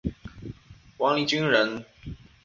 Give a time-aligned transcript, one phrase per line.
[0.97, 1.85] 王秉鋆人。